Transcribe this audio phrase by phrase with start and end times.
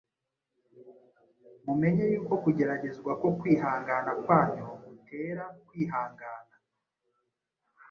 [1.65, 6.55] Mumenye yuko kugeragezwa ko kwizera kwanyu gutera kwihangana.